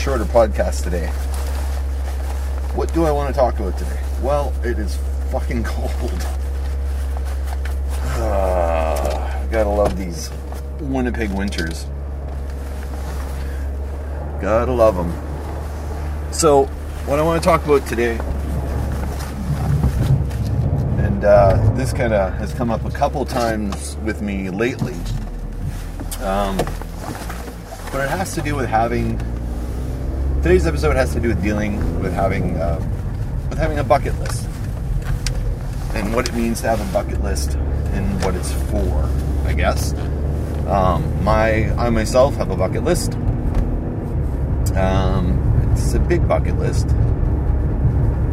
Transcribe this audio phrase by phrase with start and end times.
[0.00, 1.08] shorter podcast today.
[2.74, 4.00] What do I want to talk about today?
[4.22, 4.96] Well, it is
[5.30, 6.26] fucking cold.
[8.16, 10.30] Uh, gotta love these
[10.80, 11.84] Winnipeg winters.
[14.40, 15.12] Gotta love them.
[16.32, 16.64] So,
[17.04, 18.18] what I want to talk about today,
[21.04, 24.94] and uh, this kind of has come up a couple times with me lately,
[26.22, 26.56] um,
[27.92, 29.20] but it has to do with having.
[30.42, 32.78] Today's episode has to do with dealing with having uh,
[33.50, 34.48] with having a bucket list
[35.92, 37.56] and what it means to have a bucket list
[37.92, 39.06] and what it's for.
[39.44, 39.92] I guess.
[40.66, 43.12] Um, my I myself have a bucket list.
[44.76, 46.88] Um, it's a big bucket list.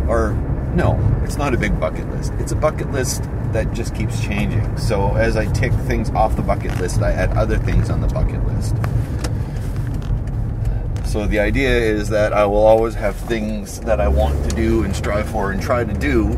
[0.07, 0.31] Or
[0.75, 2.31] no, it's not a big bucket list.
[2.39, 4.77] It's a bucket list that just keeps changing.
[4.77, 8.07] So as I tick things off the bucket list, I add other things on the
[8.07, 8.77] bucket list.
[11.07, 14.83] So the idea is that I will always have things that I want to do
[14.83, 16.33] and strive for and try to do.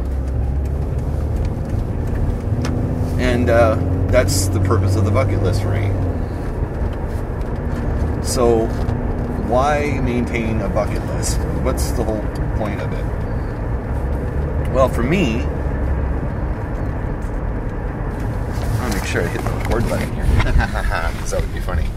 [3.20, 3.78] And uh,
[4.11, 5.88] that's the purpose of the bucket list for me.
[8.23, 8.67] So,
[9.48, 11.39] why maintain a bucket list?
[11.64, 12.22] What's the whole
[12.58, 13.06] point of it?
[14.72, 15.42] Well, for me,
[18.81, 20.26] I'll make sure I hit the record button here.
[20.44, 21.88] Because that would be funny.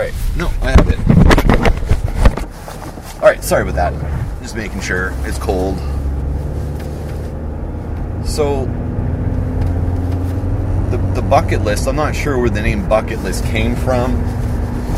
[0.00, 0.98] Alright, no, I have it.
[3.16, 3.92] Alright, sorry about that.
[4.40, 5.76] Just making sure it's cold.
[8.26, 8.64] So,
[10.90, 14.16] the, the bucket list, I'm not sure where the name bucket list came from,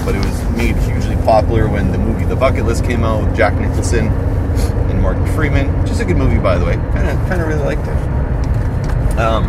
[0.05, 3.37] but it was made hugely popular when the movie The Bucket List came out with
[3.37, 6.77] Jack Nicholson and Morgan Freeman, which is a good movie by the way.
[6.77, 9.19] Kind of kind of really liked it.
[9.19, 9.47] Um,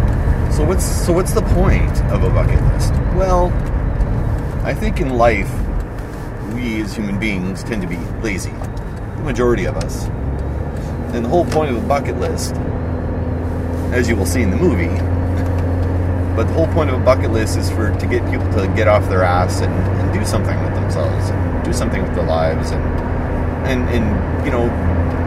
[0.51, 2.91] so what's so what's the point of a bucket list?
[3.16, 3.51] Well,
[4.63, 5.51] I think in life
[6.53, 8.51] we as human beings tend to be lazy.
[8.51, 10.06] The majority of us.
[11.13, 12.56] And the whole point of a bucket list,
[13.91, 14.88] as you will see in the movie,
[16.38, 18.88] but the whole point of a bucket list is for to get people to get
[18.88, 22.72] off their ass and, and do something with themselves and do something with their lives
[22.72, 22.84] and
[23.68, 24.69] and and you know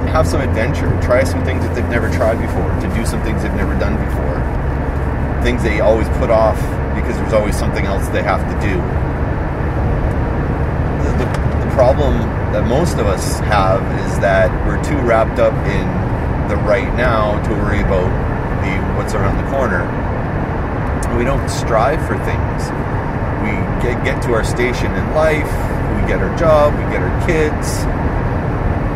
[0.09, 3.43] have some adventure, try some things that they've never tried before, to do some things
[3.43, 6.59] they've never done before, things they always put off
[6.97, 9.06] because there's always something else they have to do.
[11.77, 12.19] Problem
[12.53, 17.41] that most of us have is that we're too wrapped up in the right now
[17.47, 18.09] to worry about
[18.65, 19.85] the what's around the corner
[21.17, 22.69] we don't strive for things.
[23.41, 25.49] We get, get to our station in life,
[25.97, 27.81] we get our job, we get our kids,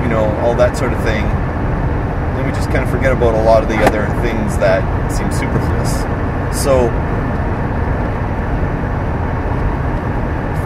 [0.04, 1.24] you know, all that sort of thing.
[1.24, 5.32] Then we just kind of forget about a lot of the other things that seem
[5.32, 6.04] superfluous.
[6.52, 6.92] So,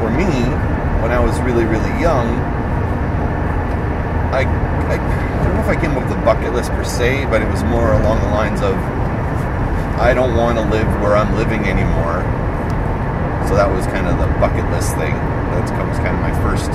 [0.03, 0.51] for me,
[1.05, 2.33] when I was really, really young,
[4.33, 4.49] I,
[4.89, 7.45] I, I don't know if I came up with a bucket list per se, but
[7.45, 8.73] it was more along the lines of
[10.01, 12.25] I don't want to live where I'm living anymore.
[13.45, 15.13] So that was kind of the bucket list thing.
[15.53, 16.73] That was kind of my first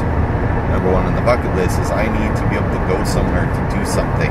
[0.70, 3.50] number one on the bucket list is I need to be able to go somewhere
[3.50, 4.30] to do something.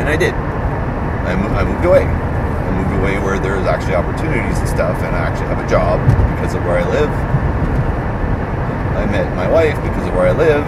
[0.00, 0.32] And I did.
[0.32, 2.08] I, mo- I moved away.
[2.08, 6.00] I moved away where there's actually opportunities and stuff, and I actually have a job
[6.32, 7.37] because of where I live.
[8.98, 10.66] I met my wife because of where I live.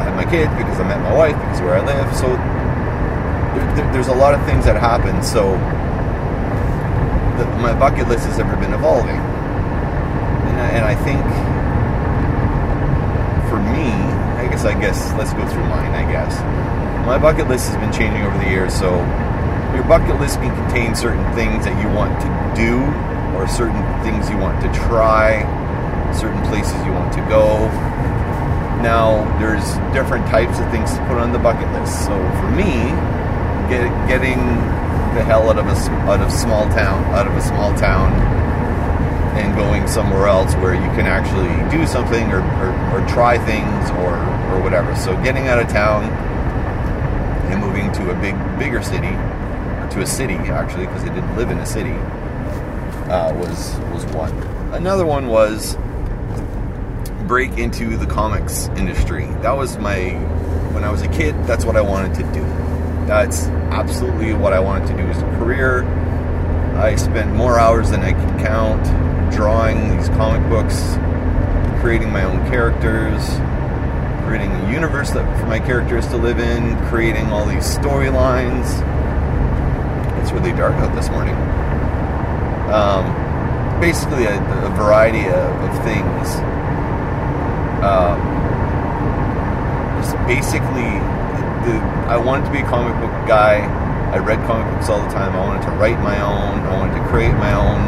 [0.00, 2.08] I had my kid because I met my wife because of where I live.
[2.16, 2.28] So
[3.76, 5.22] there, there's a lot of things that happen.
[5.22, 5.52] So
[7.36, 9.20] the, my bucket list has ever been evolving,
[10.48, 11.20] and I, and I think
[13.52, 13.92] for me,
[14.40, 15.92] I guess I guess let's go through mine.
[15.92, 16.40] I guess
[17.04, 18.72] my bucket list has been changing over the years.
[18.72, 18.88] So
[19.76, 22.80] your bucket list can contain certain things that you want to do,
[23.36, 25.44] or certain things you want to try,
[26.16, 27.68] certain places you want to go.
[28.82, 32.04] Now, there's different types of things to put on the bucket list.
[32.04, 32.90] So for me,
[33.68, 34.38] get, getting
[35.16, 35.76] the hell out of a
[36.10, 38.12] out of small town, out of a small town,
[39.38, 43.90] and going somewhere else where you can actually do something or, or, or try things
[43.90, 44.14] or
[44.52, 44.94] or whatever.
[44.94, 46.04] So getting out of town
[47.50, 51.36] and moving to a big bigger city or to a city actually because I didn't
[51.36, 51.96] live in a city
[53.08, 54.32] uh, was was one.
[54.72, 55.76] Another one was
[57.26, 59.26] break into the comics industry.
[59.42, 60.10] That was my
[60.72, 61.34] when I was a kid.
[61.46, 62.42] That's what I wanted to do.
[63.06, 65.84] That's absolutely what I wanted to do as a career.
[66.76, 68.84] I spent more hours than I can count
[69.32, 70.96] drawing these comic books,
[71.80, 73.22] creating my own characters,
[74.26, 78.66] creating a universe that, for my characters to live in, creating all these storylines.
[80.20, 81.34] It's really dark out this morning.
[82.72, 86.45] Um, basically, a, a variety of, of things.
[87.86, 88.18] Um,
[90.02, 90.90] just basically,
[91.62, 91.78] the,
[92.10, 93.62] I wanted to be a comic book guy.
[94.10, 95.36] I read comic books all the time.
[95.36, 96.66] I wanted to write my own.
[96.66, 97.78] I wanted to create my own.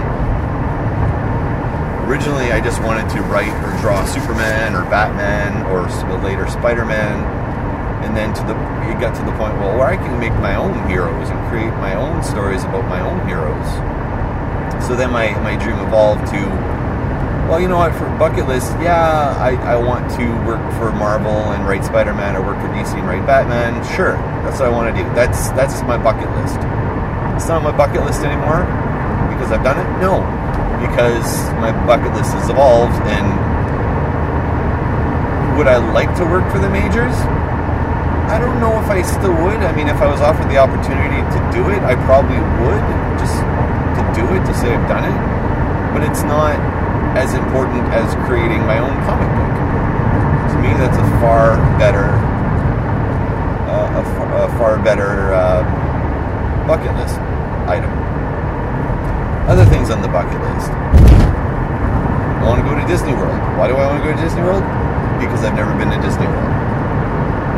[2.07, 5.91] Originally, I just wanted to write or draw Superman or Batman or
[6.23, 8.55] later Spider-Man, and then to the
[8.89, 11.75] it got to the point well where I can make my own heroes and create
[11.83, 13.69] my own stories about my own heroes.
[14.87, 16.78] So then my my dream evolved to
[17.49, 17.97] well, you know what?
[17.97, 22.45] For bucket list, yeah, I, I want to work for Marvel and write Spider-Man, or
[22.45, 23.81] work for DC and write Batman.
[23.97, 25.09] Sure, that's what I want to do.
[25.17, 26.61] That's that's my bucket list.
[27.41, 28.69] It's not my bucket list anymore
[29.33, 29.89] because I've done it.
[29.97, 30.21] No,
[30.85, 31.25] because
[31.57, 33.01] my bucket list has evolved.
[33.09, 33.27] And
[35.57, 37.17] would I like to work for the majors?
[38.29, 39.65] I don't know if I still would.
[39.65, 42.85] I mean, if I was offered the opportunity to do it, I probably would
[43.17, 45.17] just to do it to say I've done it.
[45.97, 46.78] But it's not
[47.19, 49.53] as important as creating my own comic book.
[50.53, 52.15] To me, that's a far better,
[53.67, 54.03] uh, a,
[54.47, 55.67] a, far better uh,
[56.67, 57.19] bucket list
[57.67, 57.91] item.
[59.51, 60.71] Other things on the bucket list.
[62.39, 63.37] I want to go to Disney World.
[63.59, 64.63] Why do I want to go to Disney World?
[65.19, 66.55] Because I've never been to Disney World.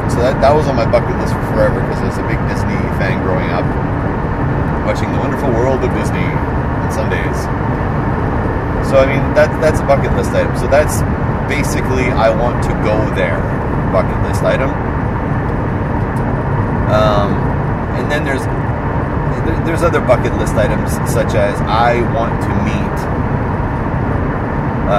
[0.08, 2.40] So that, that was on my bucket list for forever because I was a big
[2.50, 3.62] Disney fan growing up,
[4.82, 7.59] watching the wonderful world of Disney on Sundays.
[8.88, 10.56] So I mean that that's a bucket list item.
[10.56, 11.02] So that's
[11.50, 13.40] basically I want to go there
[13.92, 14.70] bucket list item.
[16.90, 17.34] Um,
[17.98, 18.44] and then there's
[19.66, 23.20] there's other bucket list items such as I want to meet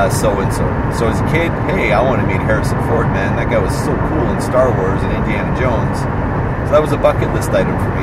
[0.09, 0.63] so and so.
[0.95, 3.35] So as a kid, hey, I want to meet Harrison Ford, man.
[3.35, 5.99] That guy was so cool in Star Wars and Indiana Jones.
[6.67, 8.00] So that was a bucket list item for me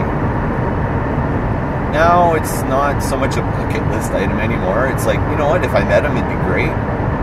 [1.92, 4.88] now it's not so much a bucket list item anymore.
[4.88, 6.72] It's like, you know what, if I met him, it'd be great.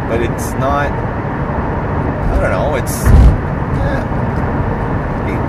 [0.10, 4.16] But it's not, I don't know, it's, yeah,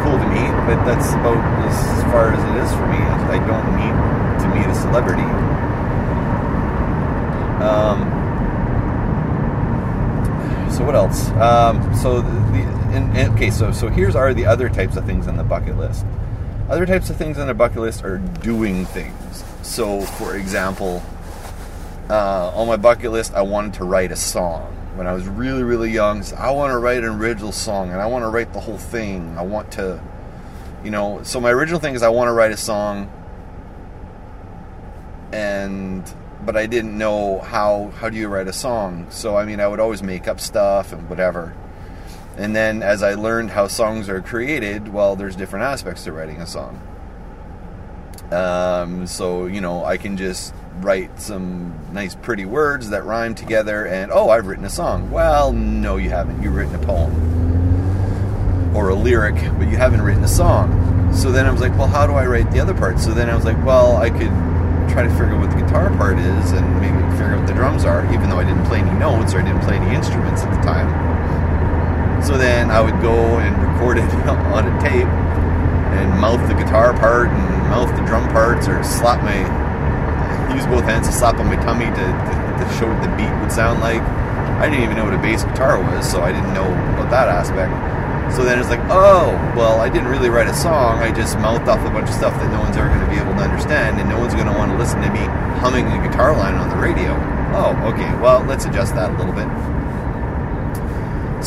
[0.02, 2.96] cool to meet, but that's about as far as it is for me.
[3.26, 3.94] I don't need
[4.42, 5.26] to meet a celebrity.
[7.62, 7.98] Um,
[10.70, 11.30] so what else?
[11.30, 12.28] Um, so the,
[12.94, 16.06] and, okay, so so here's are the other types of things on the bucket list.
[16.68, 19.44] Other types of things on a bucket list are doing things.
[19.62, 21.00] So, for example,
[22.10, 24.72] uh, on my bucket list, I wanted to write a song.
[24.96, 28.00] When I was really, really young, so I want to write an original song and
[28.00, 29.36] I want to write the whole thing.
[29.38, 30.02] I want to,
[30.82, 33.12] you know, so my original thing is I want to write a song
[35.32, 36.10] and
[36.44, 39.06] but I didn't know how how do you write a song.
[39.10, 41.54] So I mean, I would always make up stuff and whatever.
[42.36, 46.40] And then as I learned how songs are created, well, there's different aspects to writing
[46.40, 46.80] a song.
[48.30, 53.86] Um, so, you know, I can just write some nice, pretty words that rhyme together,
[53.86, 55.10] and oh, I've written a song.
[55.10, 56.42] Well, no, you haven't.
[56.42, 57.14] You've written a poem
[58.76, 61.14] or a lyric, but you haven't written a song.
[61.14, 62.98] So then I was like, well, how do I write the other part?
[62.98, 64.32] So then I was like, well, I could
[64.92, 67.54] try to figure out what the guitar part is and maybe figure out what the
[67.54, 70.42] drums are, even though I didn't play any notes or I didn't play any instruments
[70.42, 71.15] at the time.
[72.26, 75.06] So then I would go and record it on a tape
[75.94, 79.46] and mouth the guitar part and mouth the drum parts or slap my
[80.52, 83.30] use both hands to slap on my tummy to, to, to show what the beat
[83.38, 84.02] would sound like.
[84.58, 86.66] I didn't even know what a bass guitar was, so I didn't know
[86.98, 87.70] about that aspect.
[88.34, 90.98] So then it's like, oh, well, I didn't really write a song.
[90.98, 93.22] I just mouthed off a bunch of stuff that no one's ever going to be
[93.22, 95.22] able to understand, and no one's going to want to listen to me
[95.62, 97.14] humming a guitar line on the radio.
[97.54, 99.46] Oh, okay, well, let's adjust that a little bit.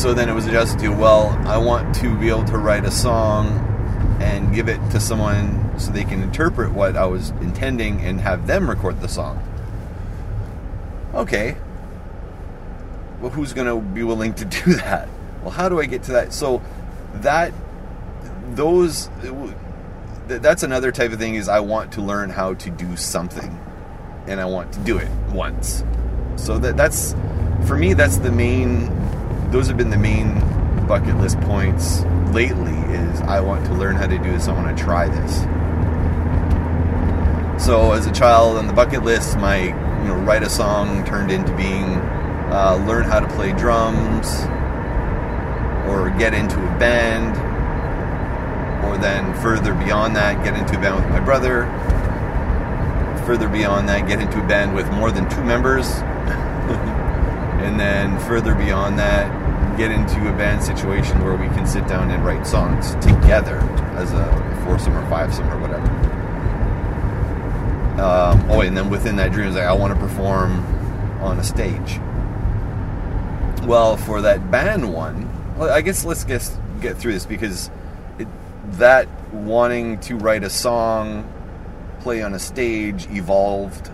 [0.00, 2.90] So then it was adjusted to, well, I want to be able to write a
[2.90, 3.48] song
[4.18, 8.46] and give it to someone so they can interpret what I was intending and have
[8.46, 9.46] them record the song.
[11.12, 11.54] Okay.
[13.20, 15.06] Well, who's going to be willing to do that?
[15.42, 16.32] Well, how do I get to that?
[16.32, 16.62] So
[17.16, 17.52] that
[18.52, 19.10] those
[20.28, 23.60] that's another type of thing is I want to learn how to do something
[24.26, 25.84] and I want to do it once.
[26.36, 27.14] So that that's
[27.66, 28.88] for me that's the main
[29.50, 30.38] those have been the main
[30.86, 32.02] bucket list points
[32.32, 34.48] lately is I want to learn how to do this.
[34.48, 35.40] I want to try this.
[37.64, 41.30] So as a child on the bucket list, my you know write a song turned
[41.30, 41.96] into being
[42.50, 44.40] uh, learn how to play drums
[45.86, 47.36] or get into a band
[48.86, 51.66] or then further beyond that get into a band with my brother
[53.26, 55.86] further beyond that get into a band with more than two members
[57.60, 59.39] and then further beyond that
[59.80, 63.56] get into a band situation where we can sit down and write songs together
[63.96, 64.26] as a
[64.62, 65.86] foursome or fivesome or whatever.
[67.98, 70.60] Um, oh, and then within that dream, is like I want to perform
[71.22, 71.98] on a stage.
[73.66, 76.46] Well, for that band one, well, I guess let's get
[76.82, 77.70] get through this because
[78.18, 78.28] it,
[78.72, 81.26] that wanting to write a song,
[82.00, 83.90] play on a stage, evolved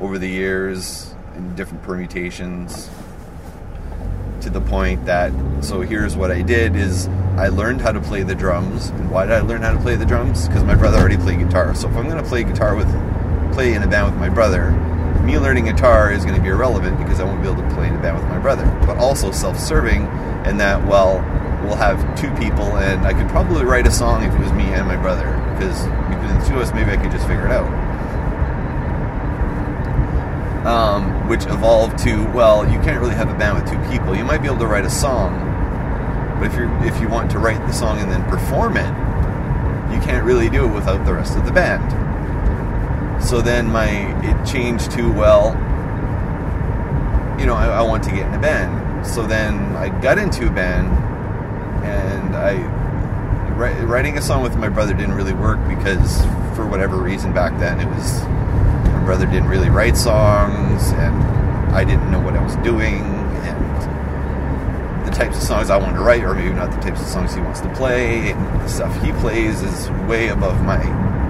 [0.00, 2.90] over the years in different permutations
[4.42, 5.32] to the point that
[5.62, 8.88] so here's what I did is I learned how to play the drums.
[8.88, 10.48] And why did I learn how to play the drums?
[10.48, 11.74] Because my brother already played guitar.
[11.74, 12.88] So if I'm going to play guitar with
[13.52, 14.70] play in a band with my brother,
[15.22, 17.86] me learning guitar is going to be irrelevant because I won't be able to play
[17.86, 18.64] in a band with my brother.
[18.86, 20.02] But also self-serving
[20.46, 21.20] in that well,
[21.64, 24.64] we'll have two people and I could probably write a song if it was me
[24.64, 27.52] and my brother because between the two of us maybe I could just figure it
[27.52, 27.70] out
[30.92, 34.14] um, which evolved to well, you can't really have a band with two people.
[34.14, 35.38] You might be able to write a song,
[36.38, 38.88] but if you if you want to write the song and then perform it,
[39.94, 41.82] you can't really do it without the rest of the band.
[43.22, 43.88] So then my
[44.22, 45.52] it changed to well,
[47.38, 49.06] you know, I, I want to get in a band.
[49.06, 50.88] So then I got into a band,
[51.84, 52.82] and I
[53.84, 56.22] writing a song with my brother didn't really work because
[56.56, 58.22] for whatever reason back then it was
[59.02, 61.16] my brother didn't really write songs, and
[61.74, 66.04] I didn't know what I was doing, and the types of songs I wanted to
[66.04, 68.94] write, or maybe not the types of songs he wants to play, and the stuff
[69.02, 70.80] he plays is way above my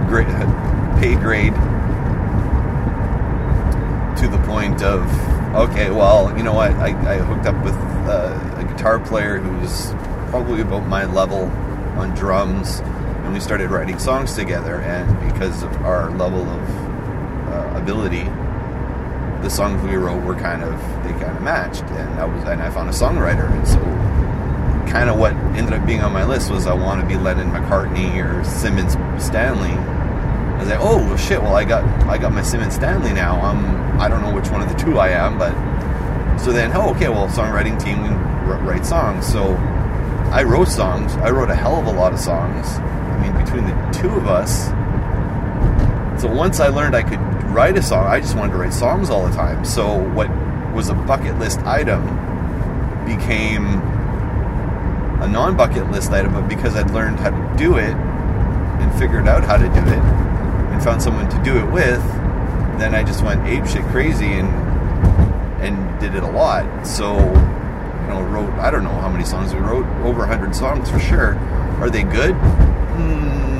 [0.06, 0.26] grade,
[1.00, 1.54] pay grade
[4.18, 5.08] to the point of
[5.54, 6.72] okay, well, you know what?
[6.72, 9.92] I, I hooked up with uh, a guitar player who's
[10.28, 11.44] probably about my level
[11.98, 14.82] on drums, and we started writing songs together.
[14.82, 16.81] And because of our level of
[17.82, 18.24] ability,
[19.42, 22.62] the songs we wrote were kind of they kind of matched, and I was and
[22.62, 23.80] I found a songwriter, and so
[24.90, 27.50] kind of what ended up being on my list was I want to be Lennon
[27.50, 29.70] McCartney or Simmons Stanley.
[29.70, 33.40] I was like, oh well, shit, well I got I got my Simmons Stanley now.
[33.40, 35.52] I'm I don't know which one of the two I am, but
[36.38, 38.10] so then oh okay, well songwriting team we
[38.68, 39.26] write songs.
[39.26, 39.54] So
[40.32, 41.14] I wrote songs.
[41.16, 42.66] I wrote a hell of a lot of songs.
[42.78, 44.68] I mean, between the two of us.
[46.20, 47.20] So once I learned I could
[47.52, 48.06] write a song.
[48.06, 49.64] I just wanted to write songs all the time.
[49.64, 50.28] So what
[50.72, 52.02] was a bucket list item
[53.04, 53.66] became
[55.22, 59.44] a non-bucket list item, but because I'd learned how to do it and figured out
[59.44, 60.02] how to do it
[60.72, 62.02] and found someone to do it with,
[62.78, 64.48] then I just went ape shit crazy and
[65.62, 66.86] and did it a lot.
[66.86, 70.90] So you know, wrote I don't know how many songs we wrote, over hundred songs
[70.90, 71.36] for sure.
[71.80, 72.34] Are they good?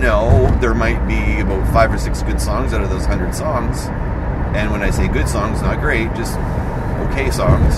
[0.01, 3.87] No, there might be about five or six good songs out of those hundred songs.
[4.57, 6.37] And when I say good songs, not great, just
[7.09, 7.77] okay songs.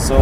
[0.00, 0.16] So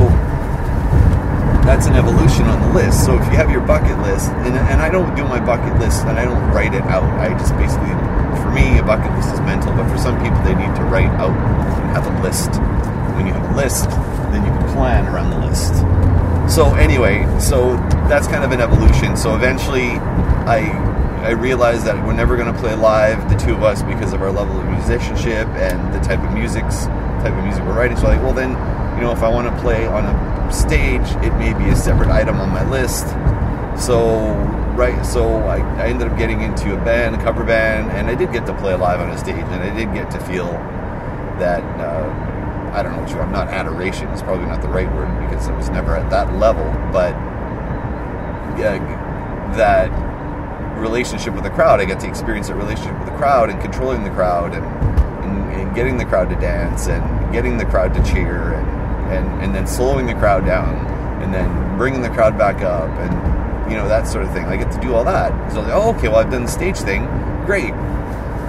[1.65, 3.05] that's an evolution on the list.
[3.05, 6.05] So if you have your bucket list, and, and I don't do my bucket list
[6.05, 7.05] and I don't write it out.
[7.19, 7.95] I just basically,
[8.43, 11.11] for me, a bucket list is mental, but for some people, they need to write
[11.23, 12.51] out and have a list.
[13.17, 13.89] When you have a list,
[14.35, 15.73] then you can plan around the list.
[16.49, 17.77] So anyway, so
[18.09, 19.17] that's kind of an evolution.
[19.17, 19.91] So eventually,
[20.47, 20.71] I
[21.23, 24.23] I realized that we're never going to play live, the two of us, because of
[24.23, 26.87] our level of musicianship and the type of music's
[27.23, 27.97] type of music we're writing.
[27.97, 28.51] So like, well then,
[28.97, 32.11] you know, if I want to play on a stage, it may be a separate
[32.11, 33.07] item on my list.
[33.81, 34.35] So
[34.75, 38.15] right, so I, I ended up getting into a band, a cover band, and I
[38.17, 40.51] did get to play live on a stage, and I did get to feel
[41.39, 41.63] that.
[41.81, 42.32] Uh,
[42.73, 43.19] I don't know what you.
[43.19, 44.09] I'm not adoration.
[44.09, 47.13] It's probably not the right word because I was never at that level, but
[49.57, 49.91] that
[50.79, 51.81] relationship with the crowd.
[51.81, 55.53] I get to experience a relationship with the crowd and controlling the crowd and, and,
[55.61, 58.69] and getting the crowd to dance and getting the crowd to cheer and,
[59.13, 60.75] and, and then slowing the crowd down
[61.23, 64.45] and then bringing the crowd back up and, you know, that sort of thing.
[64.47, 65.53] I get to do all that.
[65.53, 67.07] So, like, oh, okay, well, I've done the stage thing.
[67.47, 67.73] Great.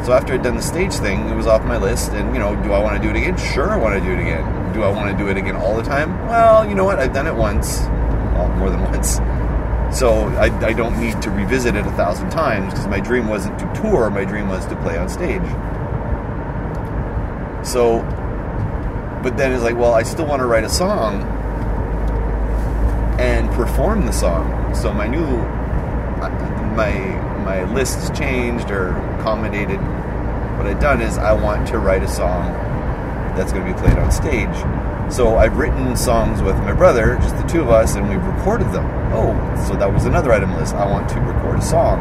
[0.04, 2.12] So after I'd done the stage thing, it was off my list.
[2.12, 3.38] And, you know, do I want to do it again?
[3.38, 4.74] Sure, I want to do it again.
[4.74, 6.28] Do I want to do it again all the time?
[6.28, 7.00] Well, you know what?
[7.00, 7.80] I've done it once.
[8.34, 9.20] Well, more than once.
[9.98, 13.58] So I, I don't need to revisit it a thousand times because my dream wasn't
[13.60, 15.42] to tour, my dream was to play on stage.
[17.66, 18.02] So,
[19.24, 21.22] but then it's like, well, I still want to write a song
[23.20, 24.74] and perform the song.
[24.74, 26.30] So my new, uh,
[26.76, 29.80] my my lists changed or accommodated.
[30.58, 32.52] What I've done is I want to write a song
[33.36, 34.56] that's going to be played on stage.
[35.14, 38.72] So I've written songs with my brother, just the two of us, and we've recorded
[38.72, 38.86] them.
[39.14, 39.34] Oh,
[39.68, 40.74] so that was another item list.
[40.76, 42.00] I want to record a song.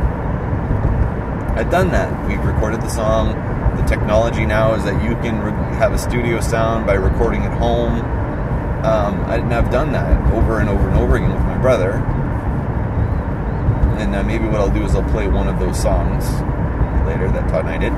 [1.56, 2.28] I've done that.
[2.28, 3.34] We've recorded the song.
[3.76, 7.52] The technology now is that you can re- have a studio sound by recording at
[7.58, 8.00] home.
[8.84, 11.92] Um, I, I've done that over and over and over again with my brother.
[14.02, 16.24] And uh, maybe what I'll do is I'll play one of those songs
[17.06, 17.92] later that Todd and I did.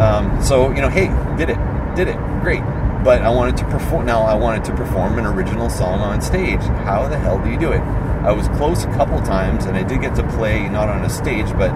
[0.00, 1.58] Um, so you know, hey, did it,
[1.94, 2.62] did it, great.
[3.04, 4.06] But I wanted to perform.
[4.06, 6.62] Now I wanted to perform an original song on stage.
[6.62, 7.80] How the hell do you do it?
[7.80, 11.10] I was close a couple times, and I did get to play not on a
[11.10, 11.70] stage, but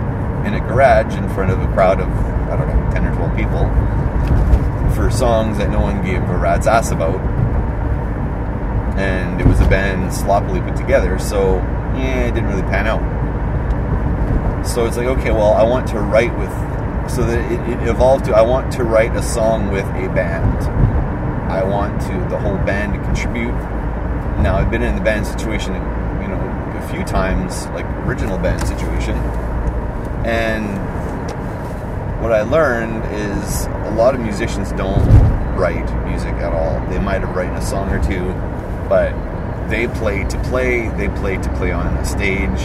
[0.46, 3.36] in a garage in front of a crowd of I don't know, ten or twelve
[3.36, 3.68] people
[4.94, 7.20] for songs that no one gave a rat's ass about.
[8.98, 11.60] And it was a band sloppily put together, so
[11.96, 13.00] yeah, it didn't really pan out.
[14.66, 16.50] So it's like, okay, well, I want to write with,
[17.10, 20.64] so that it, it evolved to, I want to write a song with a band.
[21.50, 23.52] I want to, the whole band to contribute.
[24.42, 26.38] Now, I've been in the band situation, you know,
[26.76, 29.16] a few times, like original band situation.
[30.24, 30.78] And
[32.22, 35.06] what I learned is a lot of musicians don't
[35.56, 36.78] write music at all.
[36.88, 38.32] They might have written a song or two,
[38.88, 39.12] but
[39.70, 42.60] they play to play, they play to play on a stage.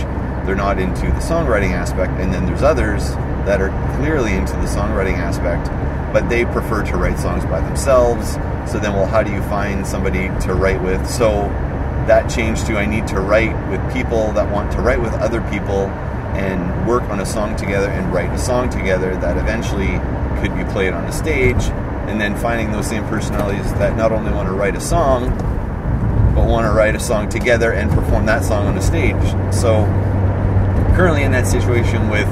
[0.46, 2.12] They're not into the songwriting aspect.
[2.20, 3.12] And then there's others
[3.46, 5.70] that are clearly into the songwriting aspect,
[6.12, 8.34] but they prefer to write songs by themselves.
[8.70, 11.08] So then, well, how do you find somebody to write with?
[11.08, 11.44] So
[12.08, 15.42] that changed to I need to write with people that want to write with other
[15.50, 15.88] people
[16.36, 20.00] and work on a song together and write a song together that eventually
[20.42, 21.64] could be played on a stage.
[22.08, 25.32] And then finding those same personalities that not only want to write a song,
[26.36, 29.16] but want to write a song together and perform that song on a stage.
[29.54, 29.86] So,
[30.96, 32.28] currently in that situation with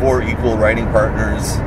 [0.00, 1.58] four equal writing partners,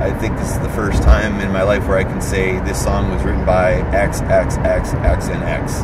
[0.00, 2.82] I think this is the first time in my life where I can say this
[2.82, 5.82] song was written by X, X, X, X, and X.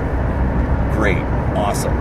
[0.96, 1.18] Great.
[1.57, 1.92] Awesome.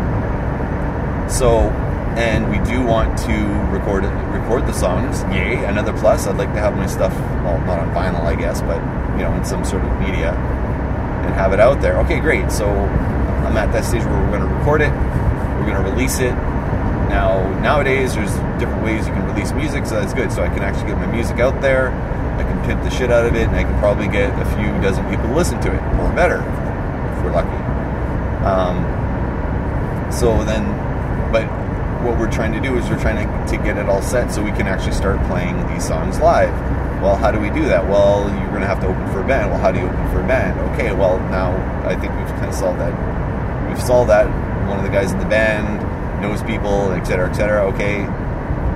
[1.29, 1.69] So,
[2.15, 3.33] and we do want to
[3.69, 5.23] record it, record the songs.
[5.35, 5.65] Yay!
[5.65, 6.27] Another plus.
[6.27, 8.77] I'd like to have my stuff, well, not on vinyl, I guess, but
[9.17, 10.31] you know, in some sort of media,
[11.25, 11.97] and have it out there.
[12.01, 12.51] Okay, great.
[12.51, 14.91] So I'm at that stage where we're going to record it,
[15.59, 16.33] we're going to release it.
[17.09, 20.31] Now, nowadays, there's different ways you can release music, so that's good.
[20.31, 21.91] So I can actually get my music out there.
[22.35, 24.67] I can pimp the shit out of it, and I can probably get a few
[24.81, 27.55] dozen people to listen to it, or better, if we're lucky.
[28.43, 28.83] Um,
[30.11, 30.65] so then,
[31.31, 31.47] but
[32.05, 34.43] what we're trying to do is we're trying to, to get it all set so
[34.43, 36.53] we can actually start playing these songs live.
[37.01, 37.85] Well, how do we do that?
[37.87, 39.49] Well, you're going to have to open for a band.
[39.49, 40.59] Well, how do you open for a band?
[40.73, 41.51] Okay, well, now
[41.85, 43.67] I think we've kind of solved that.
[43.67, 44.27] We've solved that.
[44.69, 47.65] One of the guys in the band knows people, et cetera, et cetera.
[47.73, 48.03] Okay,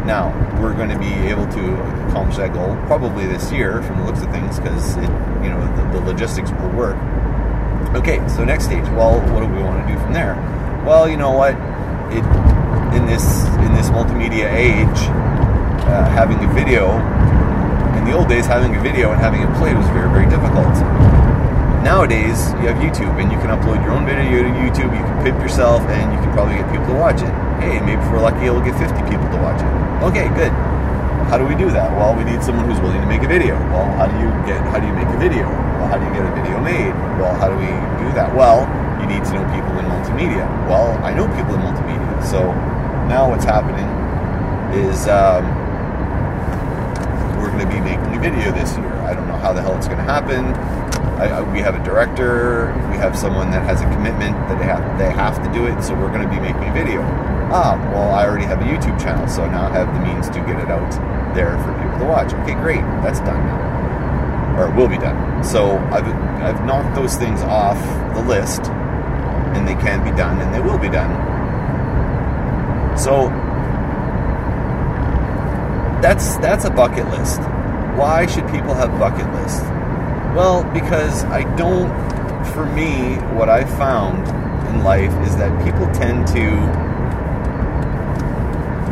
[0.05, 1.73] now we're going to be able to
[2.09, 5.99] accomplish that goal probably this year from the looks of things because you know the,
[5.99, 6.97] the logistics will work.
[7.95, 8.83] Okay, so next stage.
[8.89, 10.35] Well, what do we want to do from there?
[10.85, 11.55] Well, you know what?
[12.13, 12.23] It
[12.95, 15.01] in this in this multimedia age,
[15.87, 16.97] uh, having a video
[17.97, 20.73] in the old days, having a video and having it played was very very difficult.
[21.83, 24.91] Nowadays, you have YouTube and you can upload your own video to YouTube.
[24.91, 27.31] You can pimp yourself and you can probably get people to watch it.
[27.63, 29.71] Hey, maybe if we're lucky, we'll get 50 people to watch it.
[30.11, 30.51] Okay, good.
[31.31, 31.87] How do we do that?
[31.95, 33.55] Well, we need someone who's willing to make a video.
[33.71, 34.59] Well, how do you get?
[34.73, 35.47] How do you make a video?
[35.79, 36.91] Well, how do you get a video made?
[37.15, 37.71] Well, how do we
[38.01, 38.33] do that?
[38.35, 38.67] Well,
[38.99, 40.43] you need to know people in multimedia.
[40.67, 42.51] Well, I know people in multimedia, so
[43.09, 43.89] now what's happening
[44.77, 45.43] is um,
[47.41, 48.93] we're going to be making a video this year.
[49.01, 50.45] I don't know how the hell it's going to happen.
[51.17, 52.67] I, I, we have a director.
[52.91, 55.81] We have someone that has a commitment that they have they have to do it.
[55.81, 57.01] So we're going to be making a video.
[57.51, 60.39] Ah, well, I already have a YouTube channel, so now I have the means to
[60.45, 60.93] get it out
[61.33, 62.31] there for people to watch.
[62.45, 65.43] Okay, great, that's done now, or will be done.
[65.43, 66.05] So I've
[66.45, 67.81] I've knocked those things off
[68.13, 68.69] the list,
[69.57, 71.38] and they can be done, and they will be done.
[72.99, 73.29] So
[76.01, 77.39] that's that's a bucket list.
[77.97, 79.61] Why should people have bucket lists?
[80.35, 81.89] Well, because I don't.
[82.53, 84.27] For me, what I found
[84.67, 86.49] in life is that people tend to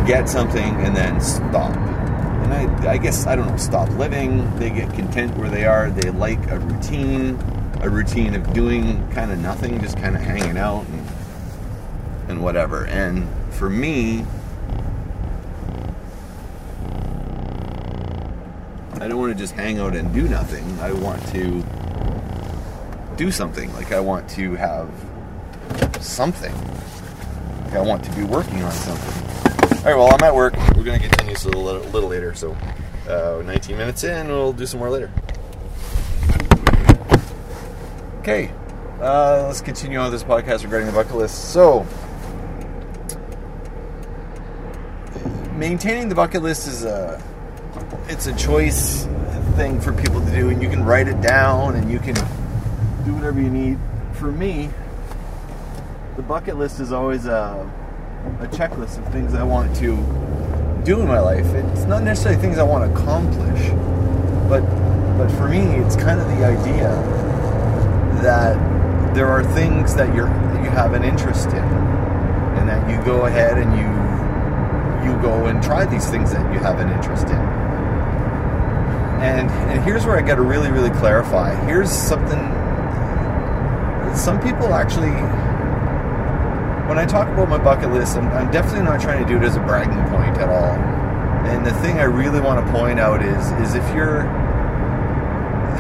[0.08, 1.76] get something and then stop.
[1.76, 3.58] And I, I guess I don't know.
[3.58, 4.58] Stop living.
[4.58, 5.90] They get content where they are.
[5.90, 7.38] They like a routine,
[7.82, 11.08] a routine of doing kind of nothing, just kind of hanging out and
[12.30, 12.86] and whatever.
[12.86, 14.24] And for me,
[18.94, 20.80] I don't want to just hang out and do nothing.
[20.80, 21.64] I want to
[23.16, 23.74] do something.
[23.74, 24.90] Like I want to have
[26.00, 26.54] something.
[27.66, 29.78] Like I want to be working on something.
[29.80, 29.96] All right.
[29.96, 30.56] Well, I'm at work.
[30.76, 32.36] We're gonna continue this a little, little later.
[32.36, 32.56] So,
[33.10, 35.12] uh, 19 minutes in, we'll do some more later.
[38.20, 38.52] Okay.
[39.02, 41.54] Uh, let's continue on this podcast regarding the bucket list.
[41.54, 41.86] So,
[45.58, 47.22] maintaining the bucket list is a
[48.08, 49.06] it's a choice
[49.56, 52.14] thing for people to do, and you can write it down and you can
[53.06, 53.80] do whatever you need.
[54.14, 54.70] For me,
[56.16, 57.70] the bucket list is always a,
[58.40, 59.96] a checklist of things I want to
[60.86, 61.46] do in my life.
[61.46, 63.70] It's not necessarily things I want to accomplish.
[64.48, 64.62] But
[65.18, 66.90] but for me, it's kind of the idea
[68.22, 68.56] that
[69.16, 70.28] there are things that you're
[70.64, 73.97] you have an interest in, and that you go ahead and you
[75.08, 77.40] you go and try these things that you have an interest in.
[79.20, 81.56] And and here's where I got to really really clarify.
[81.66, 82.40] Here's something.
[84.16, 85.12] Some people actually
[86.88, 89.44] when I talk about my bucket list, I'm, I'm, definitely not trying to do it
[89.44, 90.72] as a bragging point at all.
[91.46, 94.22] And the thing I really want to point out is, is if you're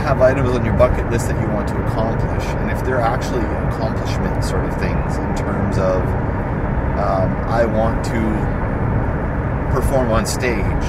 [0.03, 3.43] have items on your bucket list that you want to accomplish, and if they're actually
[3.67, 6.01] accomplishment sort of things in terms of
[6.97, 8.56] um, I want to
[9.77, 10.85] perform on stage,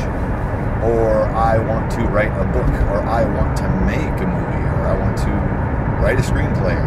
[0.80, 4.82] or I want to write a book, or I want to make a movie, or
[4.88, 5.32] I want to
[6.00, 6.78] write a screenplay.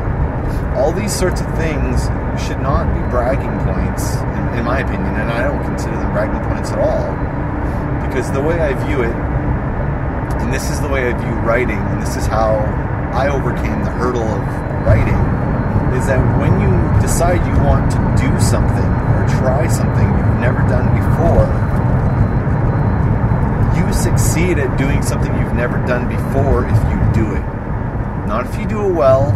[0.76, 2.10] All these sorts of things
[2.42, 6.42] should not be bragging points, in, in my opinion, and I don't consider them bragging
[6.50, 7.14] points at all.
[8.08, 9.14] Because the way I view it,
[10.42, 12.66] and this is the way I view writing, and this is how
[13.14, 14.42] I overcame the hurdle of
[14.90, 15.22] writing,
[15.94, 20.66] is that when you decide you want to do something or try something you've never
[20.66, 21.46] done before,
[23.94, 27.46] succeed at doing something you've never done before if you do it.
[28.28, 29.30] Not if you do it well.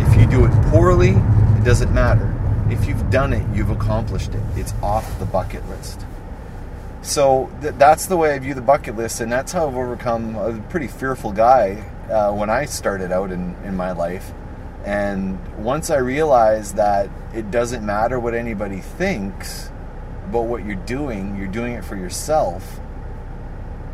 [0.00, 2.28] If you do it poorly, it doesn't matter.
[2.70, 4.42] If you've done it, you've accomplished it.
[4.56, 6.04] It's off the bucket list.
[7.02, 10.36] So th- that's the way I view the bucket list, and that's how I've overcome
[10.36, 14.32] a pretty fearful guy uh, when I started out in, in my life.
[14.84, 19.70] And once I realized that it doesn't matter what anybody thinks
[20.28, 22.80] about what you're doing, you're doing it for yourself,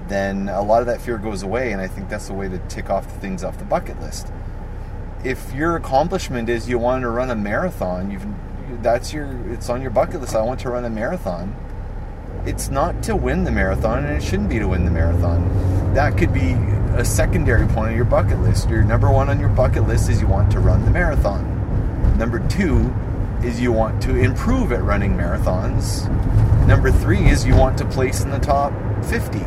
[0.09, 1.73] then a lot of that fear goes away.
[1.73, 4.33] And I think that's the way to tick off the things off the bucket list.
[5.25, 8.27] If your accomplishment is you want to run a marathon, you've
[8.83, 10.37] that's your it's on your bucket list.
[10.37, 11.55] I want to run a marathon.
[12.47, 15.95] It's not to win the marathon, and it shouldn't be to win the marathon.
[15.95, 16.53] That could be
[16.97, 18.69] a secondary point on your bucket list.
[18.69, 22.17] Your number one on your bucket list is you want to run the marathon.
[22.17, 22.95] Number two
[23.43, 26.09] is you want to improve at running marathons.
[26.67, 28.73] Number three is you want to place in the top
[29.05, 29.39] 50.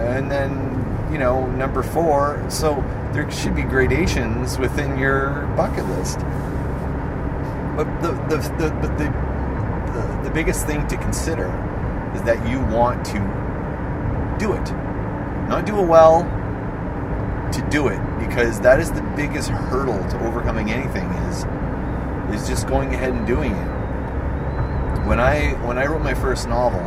[0.00, 2.82] And then, you know, number four, so
[3.12, 6.18] there should be gradations within your bucket list.
[7.76, 11.46] But the, the, the, the, the, the biggest thing to consider
[12.14, 13.18] is that you want to
[14.38, 14.72] do it.
[15.48, 16.22] Not do it well,
[17.52, 21.44] to do it because that is the biggest hurdle to overcoming anything is
[22.32, 25.06] is just going ahead and doing it.
[25.06, 26.80] When I when I wrote my first novel,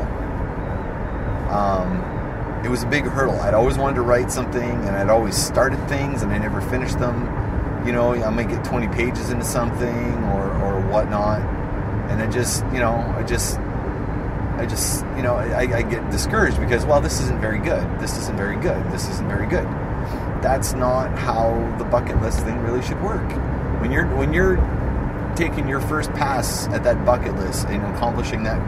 [1.52, 2.13] um,
[2.64, 3.40] it was a big hurdle.
[3.42, 7.00] I'd always wanted to write something, and I'd always started things, and I never finished
[7.00, 7.86] them.
[7.86, 11.42] You know, I might get 20 pages into something or or whatnot,
[12.10, 16.60] and I just you know I just I just you know I, I get discouraged
[16.60, 18.00] because well this isn't very good.
[18.00, 18.92] This isn't very good.
[18.92, 19.68] This isn't very good
[20.44, 23.28] that's not how the bucket list thing really should work.
[23.82, 24.58] When you're when you're
[25.36, 28.60] taking your first pass at that bucket list and accomplishing that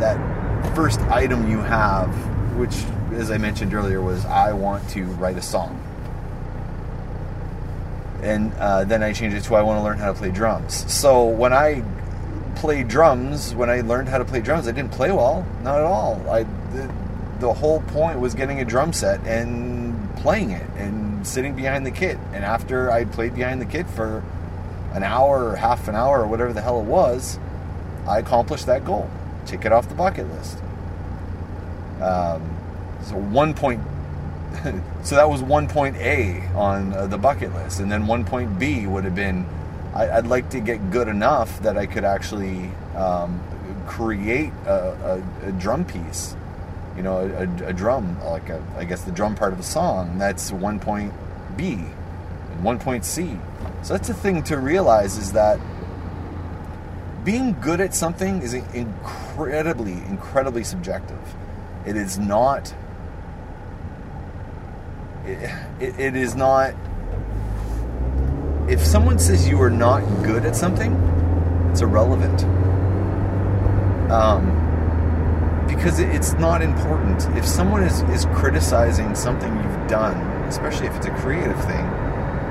[0.00, 2.12] that first item you have,
[2.56, 2.74] which
[3.12, 5.82] as I mentioned earlier was I want to write a song.
[8.22, 10.90] And uh, then I changed it to I want to learn how to play drums.
[10.92, 11.84] So when I
[12.56, 15.84] played drums, when I learned how to play drums, I didn't play well, not at
[15.84, 16.20] all.
[16.28, 16.42] I
[16.72, 16.92] the,
[17.40, 21.90] the whole point was getting a drum set and playing it and sitting behind the
[21.90, 22.18] kit.
[22.32, 24.24] And after I played behind the kit for
[24.94, 27.38] an hour or half an hour or whatever the hell it was,
[28.08, 29.10] I accomplished that goal.
[29.44, 30.58] Tick it off the bucket list.
[32.00, 32.42] Um,
[33.02, 33.82] so one point.
[35.02, 38.58] so that was one point A on uh, the bucket list, and then one point
[38.58, 39.46] B would have been
[39.94, 43.42] I, would like to get good enough that I could actually um,
[43.86, 46.36] create a, a, a drum piece
[46.96, 50.50] you know, a, a drum, like I guess the drum part of a song, that's
[50.50, 51.12] one point
[51.56, 53.38] B and one point C.
[53.82, 55.60] So that's the thing to realize is that
[57.22, 61.18] being good at something is incredibly, incredibly subjective.
[61.86, 62.74] It is not.
[65.24, 65.38] It,
[65.80, 66.74] it, it is not.
[68.68, 70.92] If someone says you are not good at something,
[71.70, 72.42] it's irrelevant.
[74.10, 77.24] Um, because it's not important.
[77.36, 80.16] If someone is, is criticizing something you've done,
[80.48, 81.84] especially if it's a creative thing,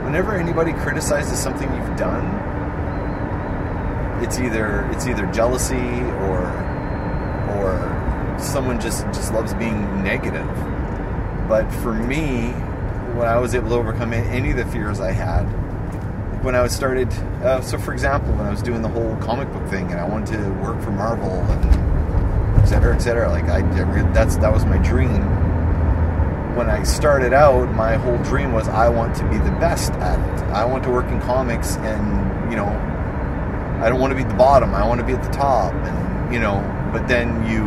[0.06, 2.24] whenever anybody criticizes something you've done,
[4.24, 6.75] it's either it's either jealousy or or
[8.40, 10.48] someone just just loves being negative.
[11.48, 12.52] But for me,
[13.18, 15.44] when I was able to overcome any of the fears I had,
[16.44, 17.12] when I was started,
[17.44, 20.08] uh, so for example, when I was doing the whole comic book thing and I
[20.08, 23.30] wanted to work for Marvel and etc., etc.
[23.30, 23.62] Like I,
[24.14, 25.22] that's that was my dream.
[26.56, 30.20] when I started out, my whole dream was I want to be the best at
[30.20, 30.44] it.
[30.54, 32.68] I want to work in comics and, you know,
[33.84, 34.74] I don't want to be at the bottom.
[34.74, 35.74] I want to be at the top.
[35.74, 37.60] And, you know, but then you,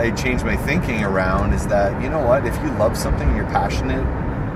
[0.00, 3.36] I, changed my thinking around is that, you know what, if you love something, and
[3.36, 4.06] you're passionate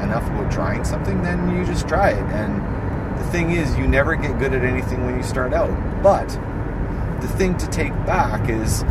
[0.03, 2.23] enough about trying something, then you just try it.
[2.33, 5.71] And the thing is, you never get good at anything when you start out.
[6.03, 6.29] But
[7.21, 8.83] the thing to take back is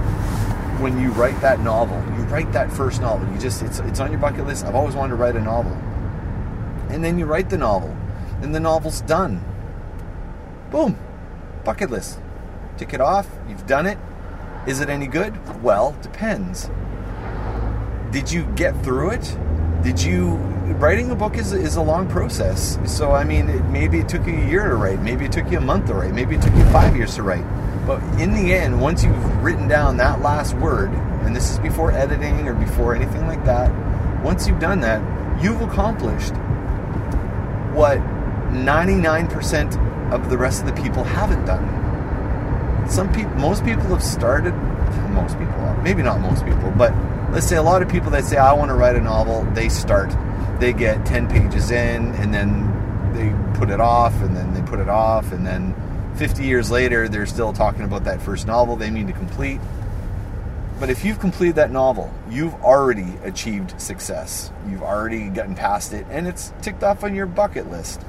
[0.80, 3.32] when you write that novel, you write that first novel.
[3.32, 4.66] You just it's it's on your bucket list.
[4.66, 5.72] I've always wanted to write a novel.
[6.90, 7.96] And then you write the novel,
[8.42, 9.44] and the novel's done.
[10.72, 10.98] Boom.
[11.64, 12.20] Bucket list.
[12.78, 13.30] Tick it off.
[13.48, 13.98] You've done it.
[14.68, 15.62] Is it any good?
[15.62, 16.70] Well, depends.
[18.12, 19.38] Did you get through it?
[19.84, 20.38] Did you
[20.80, 22.80] writing a book is, is a long process.
[22.86, 25.52] So I mean, it, maybe it took you a year to write, maybe it took
[25.52, 27.46] you a month to write, maybe it took you five years to write.
[27.86, 30.90] But in the end, once you've written down that last word,
[31.24, 33.72] and this is before editing or before anything like that,
[34.24, 35.02] once you've done that,
[35.44, 36.34] you've accomplished
[37.74, 37.98] what
[38.52, 41.83] 99% of the rest of the people haven't done.
[42.90, 44.54] Some people, most people have started,
[45.12, 46.94] most people, maybe not most people, but
[47.32, 49.70] let's say a lot of people that say, I want to write a novel, they
[49.70, 50.14] start,
[50.60, 52.70] they get 10 pages in, and then
[53.14, 55.76] they put it off, and then they put it off, and then
[56.16, 59.60] 50 years later, they're still talking about that first novel they mean to complete.
[60.80, 64.52] But if you've completed that novel, you've already achieved success.
[64.70, 68.02] You've already gotten past it, and it's ticked off on your bucket list.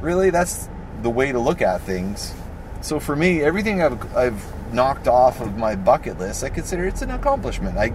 [0.00, 0.68] Really, that's
[1.02, 2.34] the way to look at things.
[2.80, 7.02] So for me, everything I've, I've knocked off of my bucket list, I consider it's
[7.02, 7.76] an accomplishment.
[7.76, 7.92] I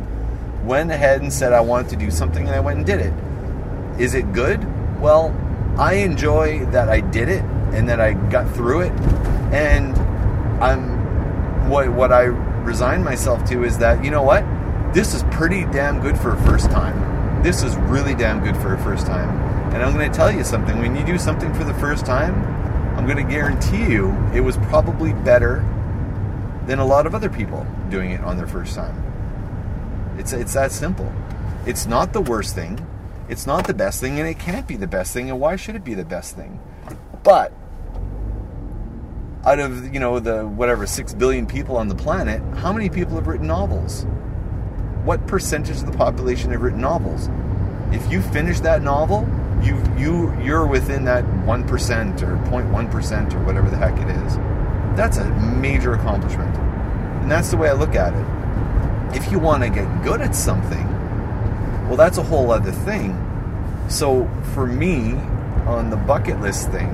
[0.64, 3.14] went ahead and said I wanted to do something, and I went and did it.
[4.00, 4.60] Is it good?
[5.02, 5.36] Well,
[5.78, 7.44] I enjoy that I did it
[7.74, 8.92] and that I got through it.
[9.52, 9.96] And
[10.64, 14.44] I'm what what I resigned myself to is that you know what,
[14.94, 17.42] this is pretty damn good for a first time.
[17.44, 19.30] This is really damn good for a first time.
[19.74, 20.78] And I'm going to tell you something.
[20.80, 22.63] When you do something for the first time,
[22.96, 25.66] I'm going to guarantee you it was probably better
[26.66, 28.96] than a lot of other people doing it on their first time.
[30.18, 31.12] It's it's that simple.
[31.66, 32.86] It's not the worst thing.
[33.30, 35.30] It's not the best thing, and it can't be the best thing.
[35.30, 36.60] And why should it be the best thing?
[37.24, 37.52] But
[39.46, 43.16] out of you know the whatever six billion people on the planet, how many people
[43.16, 44.06] have written novels?
[45.04, 47.30] What percentage of the population have written novels?
[47.92, 49.28] If you finish that novel,
[49.64, 54.10] you you you're within that one percent or 0.1 percent or whatever the heck it
[54.10, 54.36] is.
[54.96, 55.26] That's a
[55.58, 59.16] major accomplishment, and that's the way I look at it.
[59.16, 60.88] If you want to get good at something,
[61.88, 63.18] well, that's a whole other thing.
[63.90, 65.14] So for me,
[65.66, 66.90] on the bucket list thing,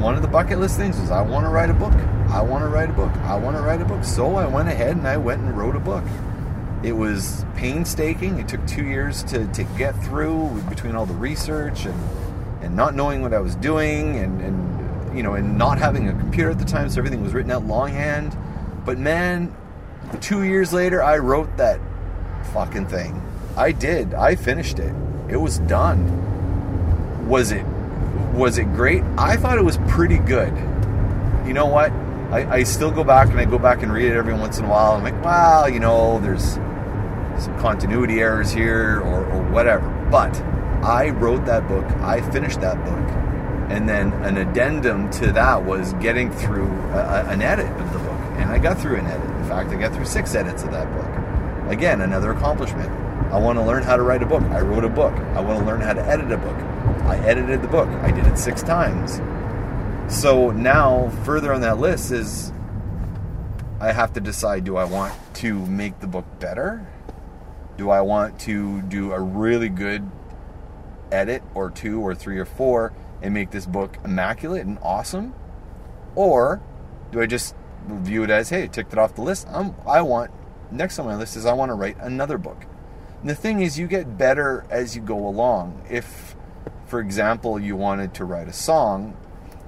[0.00, 1.92] one of the bucket list things was I want to write a book.
[2.30, 3.12] I want to write a book.
[3.18, 4.04] I want to write a book.
[4.04, 6.04] So I went ahead and I went and wrote a book.
[6.82, 8.38] It was painstaking.
[8.38, 11.94] It took two years to, to get through between all the research and,
[12.62, 16.12] and not knowing what I was doing and, and you know and not having a
[16.12, 18.36] computer at the time, so everything was written out longhand.
[18.86, 19.54] But man,
[20.20, 21.80] two years later, I wrote that
[22.54, 23.22] fucking thing.
[23.56, 24.14] I did.
[24.14, 24.94] I finished it.
[25.28, 27.28] It was done.
[27.28, 27.66] Was it
[28.32, 29.02] was it great?
[29.18, 30.56] I thought it was pretty good.
[31.46, 31.92] You know what?
[32.32, 34.64] I, I still go back and I go back and read it every once in
[34.64, 34.92] a while.
[34.92, 36.56] I'm like, wow, you know, there's
[37.40, 39.88] some continuity errors here or, or whatever.
[40.10, 40.34] But
[40.82, 41.84] I wrote that book.
[42.00, 43.16] I finished that book.
[43.70, 48.20] And then an addendum to that was getting through a, an edit of the book.
[48.38, 49.30] And I got through an edit.
[49.30, 51.72] In fact, I got through six edits of that book.
[51.72, 52.90] Again, another accomplishment.
[53.32, 54.42] I want to learn how to write a book.
[54.44, 55.12] I wrote a book.
[55.12, 56.56] I want to learn how to edit a book.
[57.04, 57.88] I edited the book.
[57.88, 59.20] I did it six times.
[60.12, 62.52] So now, further on that list is
[63.80, 66.86] I have to decide do I want to make the book better?
[67.80, 70.06] Do I want to do a really good
[71.10, 75.32] edit or two or three or four and make this book immaculate and awesome?
[76.14, 76.60] Or
[77.10, 77.54] do I just
[77.86, 79.48] view it as, hey, ticked it off the list?
[79.50, 80.30] I'm, I want,
[80.70, 82.66] next on my list is I want to write another book.
[83.22, 85.82] And the thing is, you get better as you go along.
[85.88, 86.36] If,
[86.84, 89.16] for example, you wanted to write a song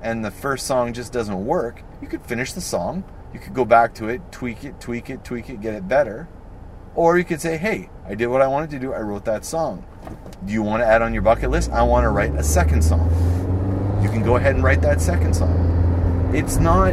[0.03, 3.05] and the first song just doesn't work, you could finish the song.
[3.33, 6.29] You could go back to it, tweak it, tweak it, tweak it, get it better.
[6.94, 8.92] Or you could say, hey, I did what I wanted to do.
[8.92, 9.85] I wrote that song.
[10.44, 11.70] Do you want to add on your bucket list?
[11.70, 13.09] I want to write a second song.
[14.02, 16.33] You can go ahead and write that second song.
[16.35, 16.90] It's not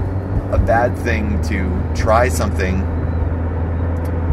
[0.54, 2.82] a bad thing to try something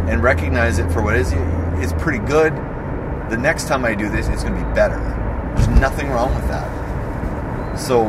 [0.09, 1.33] and recognize it for what it is
[1.83, 2.55] is pretty good.
[3.31, 4.99] The next time I do this, it's going to be better.
[5.57, 7.77] There's nothing wrong with that.
[7.79, 8.05] So,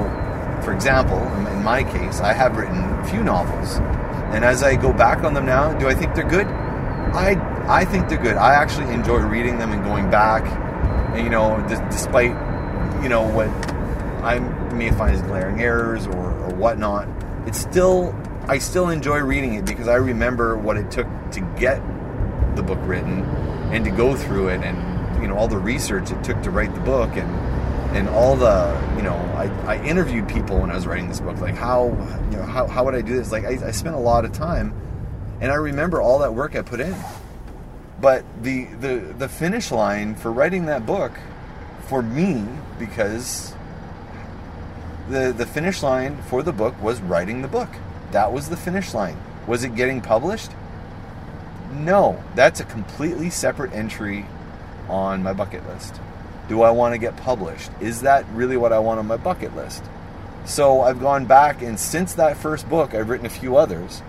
[0.63, 1.17] for example,
[1.47, 3.77] in my case, I have written a few novels,
[4.33, 6.47] and as I go back on them now, do I think they're good?
[7.13, 7.35] I
[7.67, 8.37] I think they're good.
[8.37, 10.45] I actually enjoy reading them and going back.
[11.13, 12.31] And, you know, d- despite,
[13.03, 13.49] you know, what
[14.23, 14.39] I
[14.73, 17.09] may find as glaring errors or, or whatnot,
[17.45, 18.15] it's still,
[18.47, 21.81] I still enjoy reading it because I remember what it took to get
[22.55, 23.23] the book written
[23.73, 26.73] and to go through it and, you know, all the research it took to write
[26.73, 27.29] the book and,
[27.95, 31.39] and all the you know I, I interviewed people when I was writing this book
[31.39, 31.87] like how
[32.31, 34.33] you know how, how would I do this like I, I spent a lot of
[34.33, 34.73] time
[35.39, 36.95] and I remember all that work I put in.
[37.99, 41.11] But the the the finish line for writing that book
[41.87, 42.45] for me
[42.77, 43.53] because
[45.09, 47.69] the the finish line for the book was writing the book.
[48.11, 49.17] That was the finish line.
[49.47, 50.51] Was it getting published?
[51.73, 52.21] No.
[52.35, 54.25] That's a completely separate entry
[54.89, 55.99] on my bucket list.
[56.47, 57.71] Do I want to get published?
[57.81, 59.83] Is that really what I want on my bucket list?
[60.45, 64.01] So I've gone back, and since that first book, I've written a few others,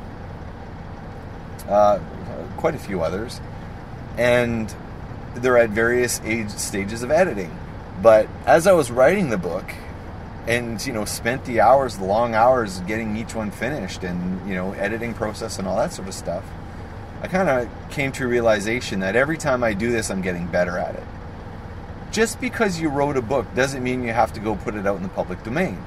[1.69, 1.99] uh,
[2.57, 3.41] quite a few others,
[4.17, 4.75] and
[5.37, 7.57] they're at various age stages of editing.
[8.03, 9.73] But as I was writing the book,
[10.47, 14.55] and you know, spent the hours, the long hours, getting each one finished, and you
[14.55, 16.45] know, editing process and all that sort of stuff,
[17.23, 20.47] I kind of came to a realization that every time I do this, I'm getting
[20.47, 21.05] better at it
[22.11, 24.97] just because you wrote a book doesn't mean you have to go put it out
[24.97, 25.83] in the public domain.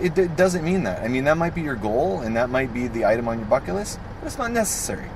[0.00, 1.02] It, it, it, doesn't mean that.
[1.02, 3.48] I mean, that might be your goal and that might be the item on your
[3.48, 5.08] bucket list, but it's not necessary.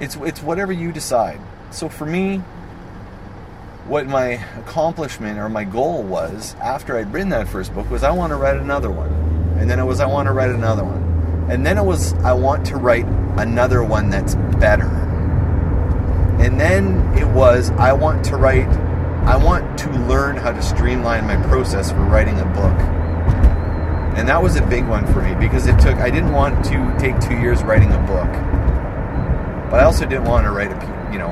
[0.00, 1.40] It's, it's whatever you decide.
[1.70, 2.38] So for me,
[3.86, 8.10] what my accomplishment or my goal was after I'd written that first book was I
[8.10, 9.10] want to write another one.
[9.58, 11.48] And then it was I want to write another one.
[11.50, 14.88] And then it was I want to write another one that's better.
[16.38, 18.68] And then it was I want to write
[19.26, 22.97] I want to learn how to streamline my process for writing a book.
[24.18, 26.96] And that was a big one for me because it took, I didn't want to
[26.98, 28.26] take two years writing a book.
[29.70, 31.30] But I also didn't want to write a, you know,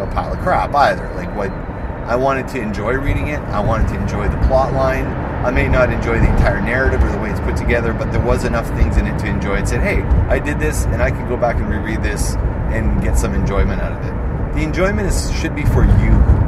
[0.00, 1.12] a pile of crap either.
[1.14, 3.40] Like what, I wanted to enjoy reading it.
[3.40, 5.06] I wanted to enjoy the plot line.
[5.44, 8.24] I may not enjoy the entire narrative or the way it's put together, but there
[8.24, 9.66] was enough things in it to enjoy it.
[9.66, 12.36] Said, hey, I did this and I can go back and reread this
[12.70, 14.54] and get some enjoyment out of it.
[14.54, 16.40] The enjoyment is, should be for you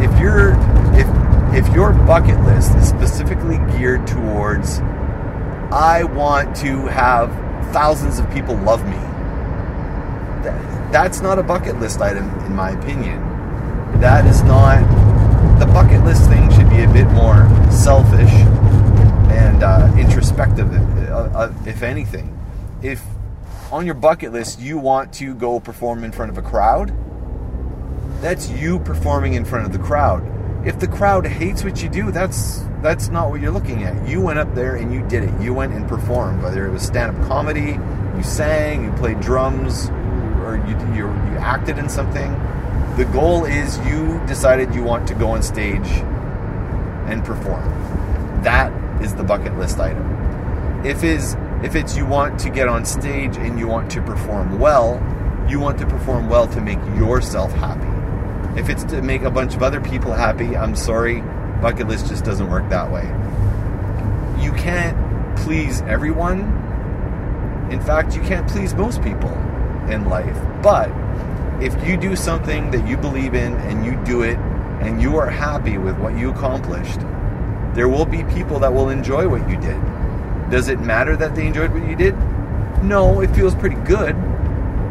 [0.00, 0.52] if you're
[0.96, 1.06] if
[1.52, 4.80] if your bucket list is specifically geared towards
[5.72, 7.30] I want to have
[7.72, 8.96] thousands of people love me.
[10.42, 13.20] That, that's not a bucket list item in my opinion.
[14.00, 14.80] That is not
[15.60, 18.32] the bucket list thing should be a bit more selfish
[19.30, 22.36] and uh, introspective uh, uh, if anything.
[22.82, 23.04] If
[23.70, 26.92] on your bucket list you want to go perform in front of a crowd,
[28.20, 30.22] that's you performing in front of the crowd.
[30.64, 34.06] If the crowd hates what you do, that's that's not what you're looking at.
[34.06, 35.40] You went up there and you did it.
[35.40, 37.78] You went and performed, whether it was stand-up comedy,
[38.16, 39.88] you sang, you played drums,
[40.44, 42.30] or you you, you acted in something.
[42.96, 45.88] The goal is you decided you want to go on stage
[47.06, 47.64] and perform.
[48.42, 48.70] That
[49.02, 50.84] is the bucket list item.
[50.84, 54.58] If is if it's you want to get on stage and you want to perform
[54.58, 54.94] well,
[55.48, 57.99] you want to perform well to make yourself happy.
[58.56, 61.20] If it's to make a bunch of other people happy, I'm sorry,
[61.60, 63.04] bucket list just doesn't work that way.
[64.42, 66.40] You can't please everyone.
[67.70, 69.32] In fact, you can't please most people
[69.88, 70.36] in life.
[70.62, 70.90] But
[71.62, 74.36] if you do something that you believe in and you do it
[74.80, 77.00] and you are happy with what you accomplished,
[77.74, 79.80] there will be people that will enjoy what you did.
[80.50, 82.16] Does it matter that they enjoyed what you did?
[82.82, 84.16] No, it feels pretty good.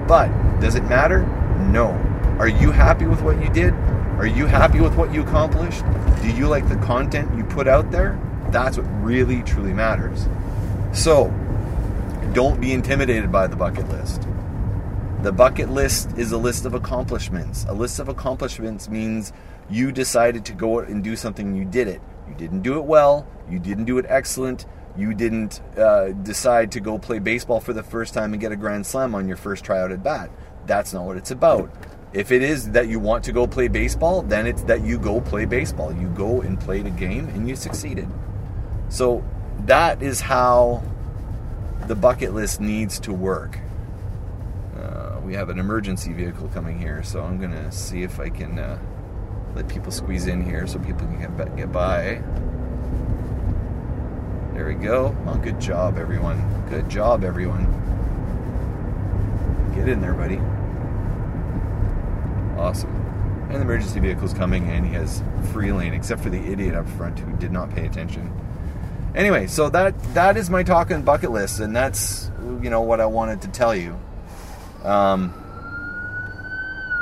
[0.07, 0.29] But
[0.59, 1.25] does it matter?
[1.71, 2.08] No.
[2.39, 3.73] Are you happy with what you did?
[4.17, 5.83] Are you happy with what you accomplished?
[6.21, 8.17] Do you like the content you put out there?
[8.49, 10.25] That's what really, truly matters.
[10.93, 11.33] So,
[12.31, 14.25] don't be intimidated by the bucket list.
[15.21, 17.65] The bucket list is a list of accomplishments.
[17.67, 19.33] A list of accomplishments means
[19.69, 22.01] you decided to go out and do something, you did it.
[22.29, 24.65] You didn't do it well, you didn't do it excellent,
[24.95, 28.55] you didn't uh, decide to go play baseball for the first time and get a
[28.55, 30.31] grand slam on your first tryout at bat.
[30.65, 31.69] That's not what it's about.
[32.11, 35.21] If it is that you want to go play baseball, then it's that you go
[35.21, 35.93] play baseball.
[35.93, 38.07] You go and play the game and you succeeded.
[38.89, 39.23] So
[39.65, 40.83] that is how
[41.87, 43.59] the bucket list needs to work.
[44.75, 48.29] Uh, we have an emergency vehicle coming here, so I'm going to see if I
[48.29, 48.79] can uh,
[49.55, 52.23] let people squeeze in here so people can get, get by.
[54.53, 55.15] There we go.
[55.27, 56.65] Oh, good job, everyone.
[56.69, 57.65] Good job, everyone.
[59.75, 60.39] Get in there, buddy.
[62.59, 62.93] Awesome.
[63.49, 66.87] And the emergency vehicle's coming and he has free lane, except for the idiot up
[66.89, 68.31] front who did not pay attention.
[69.15, 72.29] Anyway, so that that is my talking bucket list, and that's
[72.61, 73.97] you know what I wanted to tell you.
[74.83, 75.33] Um,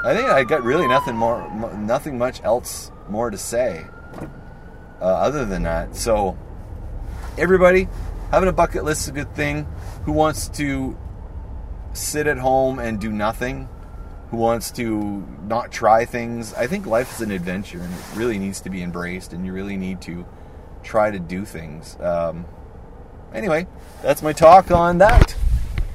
[0.05, 3.83] I think I got really nothing more, nothing much else more to say
[5.01, 5.95] uh, other than that.
[5.95, 6.37] So,
[7.37, 7.89] everybody,
[8.29, 9.67] having a bucket list is a good thing.
[10.05, 10.95] Who wants to
[11.93, 13.67] sit at home and do nothing?
[14.31, 16.53] Who wants to not try things?
[16.53, 19.53] I think life is an adventure and it really needs to be embraced, and you
[19.53, 20.25] really need to
[20.83, 21.97] try to do things.
[21.99, 22.45] Um,
[23.33, 23.67] anyway,
[24.01, 25.35] that's my talk on that.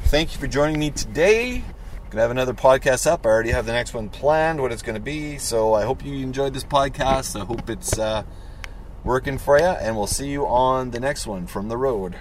[0.05, 1.57] Thank you for joining me today.
[1.57, 3.25] I'm Gonna have another podcast up.
[3.27, 5.39] I already have the next one planned, what it's gonna be.
[5.39, 7.41] So I hope you enjoyed this podcast.
[7.41, 8.25] I hope it's uh,
[9.05, 12.17] working for you, and we'll see you on the next one from the road.